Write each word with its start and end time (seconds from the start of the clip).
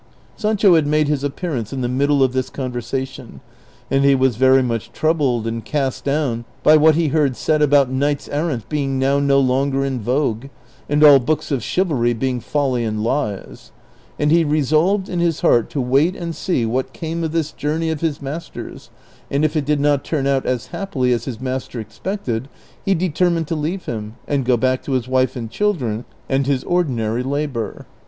Sancho 0.35 0.73
had 0.73 0.87
made 0.87 1.07
his 1.07 1.23
appearance 1.23 1.71
in 1.71 1.81
the 1.81 1.87
middle 1.87 2.23
of 2.23 2.33
this 2.33 2.49
(con 2.49 2.71
versation, 2.71 3.39
and 3.91 4.03
he 4.03 4.15
was 4.15 4.35
very 4.35 4.63
much 4.63 4.91
troul)led 4.93 5.45
and 5.45 5.63
cast 5.63 6.03
down 6.03 6.43
by 6.63 6.75
what 6.75 6.95
he 6.95 7.09
heard 7.09 7.35
said 7.37 7.61
about 7.61 7.91
knights 7.91 8.27
errant 8.29 8.67
being 8.67 8.97
now 8.97 9.19
no 9.19 9.39
longer 9.39 9.85
in 9.85 10.01
vogue, 10.01 10.45
and 10.89 11.03
all 11.03 11.19
books 11.19 11.51
of 11.51 11.61
chivalry 11.61 12.13
being 12.13 12.39
folly 12.39 12.83
and 12.83 13.03
lies; 13.03 13.71
and 14.17 14.31
he 14.31 14.43
resolved 14.43 15.07
in 15.07 15.19
his 15.19 15.41
heart 15.41 15.69
to 15.69 15.79
wait 15.79 16.15
and 16.15 16.35
see 16.35 16.65
what 16.65 16.93
came 16.93 17.23
of 17.23 17.31
this 17.31 17.51
journey 17.51 17.91
of 17.91 18.01
his 18.01 18.23
master's, 18.23 18.89
and 19.29 19.45
if 19.45 19.55
it 19.55 19.65
did 19.65 19.79
not 19.79 20.03
turn 20.03 20.25
out 20.25 20.47
as 20.47 20.65
happily 20.73 21.13
as 21.13 21.25
his 21.25 21.39
master 21.39 21.79
expected, 21.79 22.47
he 22.83 22.95
determined 22.95 23.47
to 23.47 23.53
leave 23.55 23.85
him 23.85 24.15
and 24.27 24.45
go 24.45 24.57
back 24.57 24.81
to 24.81 24.93
his 24.93 25.07
wife 25.07 25.35
and 25.35 25.51
children 25.51 26.05
and 26.27 26.47
his 26.47 26.63
ordinary 26.63 27.21
labor. 27.21 27.85